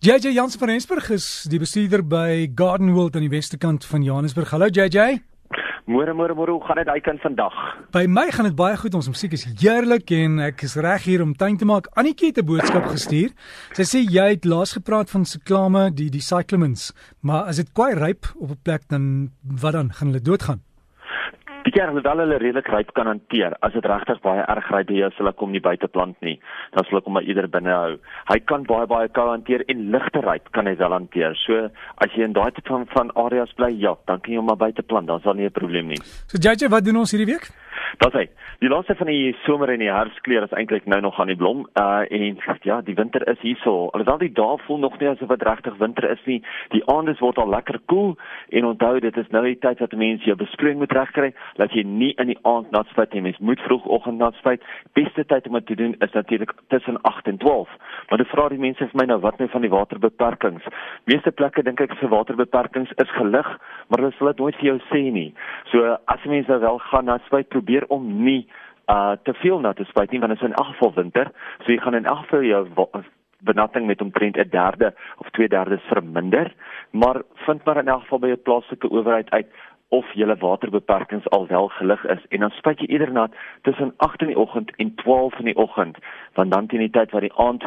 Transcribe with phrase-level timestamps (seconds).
[0.00, 4.52] JJ Jansen van Rensburg is die bestuurder by Garden World aan die westerkant van Johannesburg.
[4.54, 5.16] Hallo JJ.
[5.90, 7.56] Môre môre môre, hoe gaan dit daai kind vandag?
[7.90, 8.94] By my gaan dit baie goed.
[8.94, 11.90] Ons musiek is heerlik en ek is reg hier om tuin te maak.
[11.98, 13.34] Annetjie het 'n boodskap gestuur.
[13.74, 17.94] Sy sê jy het laas gepraat van siklame, die die cyclamens, maar as dit kwai
[17.98, 20.62] ryp op 'n plek dan wat dan gaan hulle doodgaan?
[21.78, 23.54] Kerk het wel hulle redelik ryp kan hanteer.
[23.62, 26.34] As dit regtig baie erg ryp is, sal ek hom nie buite plant nie.
[26.74, 27.92] Dan sal ek hom maar eerder binne hou.
[28.32, 31.38] Hy kan baie baie koue hanteer en ligte ryp kan hy wel hanteer.
[31.44, 31.68] So
[32.02, 34.58] as jy in daai tipe van van areas bly, ja, dan kan jy hom maar
[34.58, 35.06] buite plant.
[35.06, 36.02] Dan sal nie 'n probleem nie.
[36.26, 37.46] So JJ, wat doen ons hierdie week?
[37.96, 38.28] Dat sê,
[38.58, 41.66] die laaste van die somer en die herfskleur is eintlik nou nog aan die blom.
[41.74, 43.88] Uh en ja, die winter is hierso.
[43.92, 46.42] Alhoewel die dae voel nog nie asof dit regtig winter is nie.
[46.74, 48.16] Die aande word al lekker koel cool,
[48.48, 51.84] en onthou dit is nou die tyd wat mense jou besproeiing moet regkry dat jy
[51.86, 53.22] nie in die aand nat spuit nie.
[53.28, 54.64] Mens moet vroegoggend nat spuit.
[54.98, 57.68] Beste tyd om dit te doen is natuurlik tussen 8 en 12.
[58.08, 60.68] Maar dan vra die mense vir my nou wat nou van die waterbeperkings.
[61.10, 63.48] Meeste plekke dink ek vir waterbeperkings is gelig,
[63.88, 65.28] maar hulle sal dit nooit vir jou sê nie.
[65.72, 68.48] So as mense nou wel gaan nat spuit, probeer om nie
[68.86, 71.30] uh te veel nat te spuit nie want dit is in elk geval winter.
[71.64, 72.66] So jy gaan in elk geval jou
[73.38, 76.54] benatting met omtrent 'n derde of 2/3 verminder,
[76.90, 79.46] maar vind maar in elk geval by 'n plaaslike owerheid uit
[79.88, 84.20] of julle waterbeperkings al wel gelig is en dan spuit jy eerder nat tussen 8
[84.20, 85.96] in die oggend en 12 in die oggend
[86.34, 87.64] want dan teen die tyd wat die aand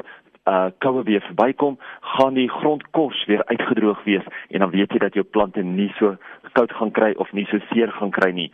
[0.49, 1.77] uh koue weer verbykom,
[2.15, 6.15] gaan die grondkos weer uitgedroog wees en dan weet jy dat jou plante nie so
[6.57, 8.49] koud gaan kry of nie so seer gaan kry nie.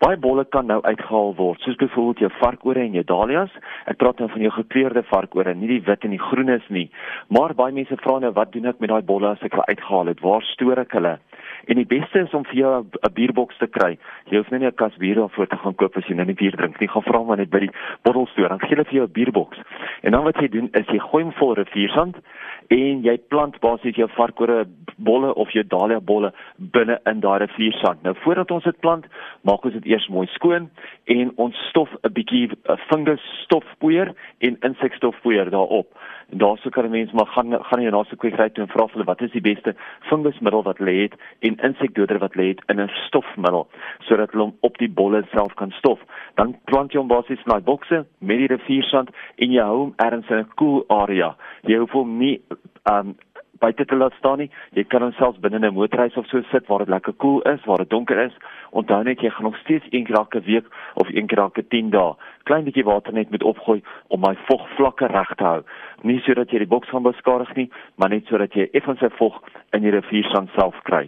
[0.00, 3.52] Baie bolle kan nou uitgehaal word, soos byvoorbeeld jou varkore en jou dahlias.
[3.90, 6.86] Ek praat nou van jou gekleurde varkore, nie die wit en die groenes nie.
[7.28, 10.12] Maar baie mense vra nou wat doen ek met daai bolle as ek hulle uitgehaal
[10.12, 10.24] het?
[10.24, 11.18] Waar stoor ek hulle?
[11.66, 13.98] En die beste is om vir jou 'n bierboks te kry.
[14.30, 16.56] Jy hoef nie 'n kas bier daarvoor te gaan koop as jy nou nie bier
[16.56, 16.88] drink nie.
[16.88, 17.70] Gaan vra maar net by die
[18.02, 19.58] bottelstoer, dan gee hulle vir jou 'n bierboks.
[20.02, 22.16] En dan wat jy doen is jy gooi hom vol riviersand
[22.70, 24.62] en jy plant basies jou varkore
[25.00, 26.30] bolle of jou dahlia bolle
[26.74, 28.02] binne in daai riviersand.
[28.04, 29.06] Nou voordat ons dit plant,
[29.48, 30.68] maak ons dit eers mooi skoon
[31.14, 35.88] en ons stof 'n bietjie eh, fungus stofpoeier en insekstofpoeier daarop.
[36.30, 38.70] En daarso kan 'n mens maar gaan gaan jy na so kwyk ry toe en
[38.70, 42.62] vra hulle wat is die beste fungusmiddel wat hulle het en insekdoder wat hulle het
[42.68, 46.00] in 'n stofmiddel sodat hulle hom op die bolle self kan stof.
[46.34, 49.94] Dan plant jy hom basies in daai bokse met die riviersand en jy hou hom
[49.96, 51.36] ergens in 'n koel cool area.
[51.68, 52.40] Jy hoef hom nie
[52.90, 53.16] um
[53.60, 54.50] buite te laat staan nie.
[54.72, 57.54] Jy kan hom selfs binne 'n motorhuis of so sit waar dit lekker koel cool
[57.54, 58.32] is, waar dit donker is.
[58.70, 61.90] Onthou net jy gaan nog steeds een keer elke week of een keer elke 10
[61.90, 62.14] dae
[62.50, 63.78] klein bietjie water net moet opgooi
[64.10, 65.60] om my vogvlakke reg te hou.
[66.02, 67.68] Nie sodat jy die boks gaan beskadig nie,
[68.00, 69.36] maar net sodat jy effens sy vog
[69.76, 71.04] in die riviersand self kry.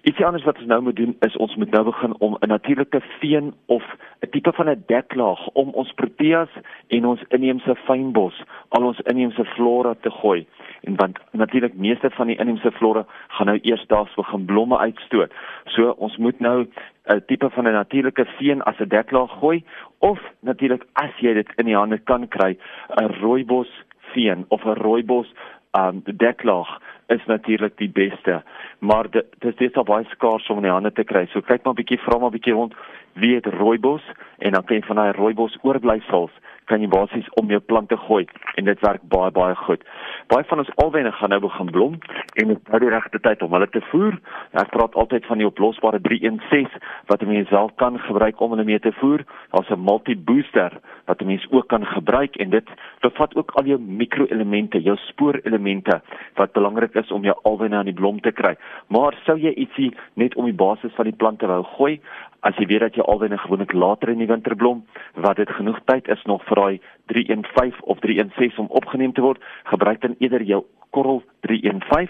[0.00, 3.00] Ietsie anders wat ons nou moet doen is ons moet nou begin om 'n natuurlike
[3.20, 3.84] veen of
[4.22, 6.48] 'n tipe van 'n deklaag om ons proteas
[6.88, 10.46] en ons inheemse fynbos, al ons inheemse flora te gooi.
[10.80, 15.32] En want natuurlik meeste van die inheemse flora gaan nou eers daags begin blomme uitstoot.
[15.64, 16.66] So ons moet nou
[17.06, 19.64] 'n tipe van 'n natuurlike veen as 'n deklaag gooi
[19.98, 22.56] of natuurlik as jy dit in die hande kan kry,
[22.88, 23.70] 'n rooibos
[24.12, 25.34] veen of 'n rooibos
[25.78, 28.42] um deklaag is natuurlik die beste,
[28.78, 31.26] maar dit dis al baie skaars om in die hande te kry.
[31.26, 32.74] So kyk maar 'n bietjie, vra maar 'n bietjie rond
[33.12, 34.02] wie het rooibos
[34.38, 36.30] en dan kan jy van daai rooibos oorblysels
[36.70, 39.82] kan jy basies om jou plante gooi en dit werk baie baie goed.
[40.30, 41.94] Baie van ons alwenne gaan nou begin blom
[42.38, 44.14] en dit nou die regte tyd om hulle te voer.
[44.62, 46.78] Ek praat altyd van die oplosbare 316
[47.10, 49.24] wat 'n mens wel kan gebruik om hulle mee te voer.
[49.50, 52.68] Daar's 'n multi-booster wat 'n mens ook kan gebruik en dit
[53.00, 56.00] bevat ook al jou mikroelemente, jou spoorelemente
[56.34, 58.56] wat belangrik is om jou alwenne aan die blom te kry.
[58.86, 62.00] Maar sou jy ietsie net om die basis van die plante wou gooi,
[62.40, 64.84] as jy weet dat jy alwenne gewoonlik later in die winter blom,
[65.14, 66.80] wat dit genoeg tyd is nog vir daai
[67.12, 72.08] 315 of 316 om opgeneem te word, gebruik dan eerder jou korrel 315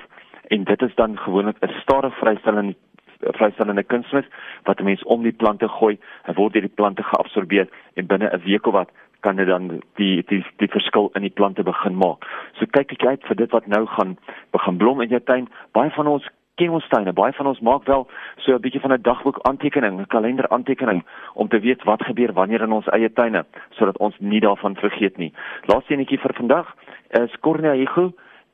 [0.51, 2.75] en dit is dan gewoonlik 'n stadig vrystellende
[3.21, 4.25] vrystellende kunsmis
[4.65, 8.31] wat 'n mens om die plante gooi, en word deur die plante geabsorbeer en binne
[8.33, 11.97] 'n week of wat kan dit dan die die die verskil in die plante begin
[11.97, 12.25] maak.
[12.59, 14.17] So kyk ek uit vir dit wat nou gaan
[14.51, 15.49] begin blom in jou tuin.
[15.73, 16.29] Baie van ons
[16.61, 17.13] ken ons tuine.
[17.17, 18.07] Baie van ons maak wel
[18.45, 21.05] so 'n bietjie van 'n dagboek aantekening, 'n kalender aantekening
[21.35, 25.17] om te weet wat gebeur wanneer in ons eie tuine sodat ons nie daarvan vergeet
[25.17, 25.33] nie.
[25.67, 26.67] Laaste enetjie vir vandag
[27.11, 28.13] is Cornelia Higu.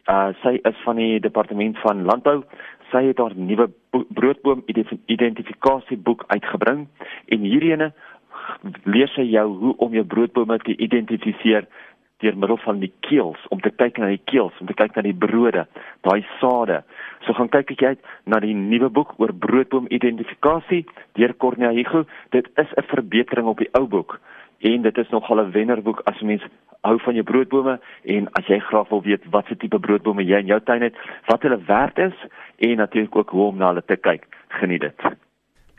[0.08, 2.44] Uh sy is van die departement van landbou.
[2.90, 3.68] Sy het haar nuwe
[4.08, 4.62] broodboom
[5.06, 6.86] identifikasieboek uitgebring
[7.26, 7.92] en hierine
[8.84, 11.66] leer sy jou hoe om jou broodbome te identifiseer
[12.24, 15.02] deur middel van die keels om te kyk na die keels, om te kyk na
[15.02, 15.66] die brode,
[16.06, 16.82] daai sade.
[17.26, 20.84] So gaan kyk ek uit na die nuwe boek oor broodboom identifikasie
[21.18, 22.06] deur Cornelia Hugo.
[22.30, 24.20] Dit is 'n verbetering op die ou boek
[24.60, 26.42] en dit is nogal 'n wennerboek as mens
[26.80, 30.38] hou van jou broodbome en as jy graag wil weet wat se tipe broodbome jy
[30.38, 30.94] in jou tuin het,
[31.26, 32.26] wat hulle werd is
[32.58, 34.26] en natuurlik ook hoe om na hulle te kyk.
[34.48, 35.25] Geniet dit.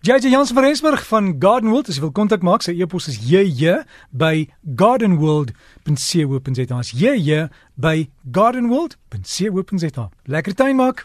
[0.02, 3.18] JJ Jansen van Rensburg van Garden World, as jy wil kontak maak, sy e-pos is
[3.18, 3.82] jj
[4.14, 4.46] by
[4.78, 6.82] gardenworld.co.za.
[6.94, 10.06] Jj by gardenworld.co.za.
[10.30, 11.02] Lekker tuin maak.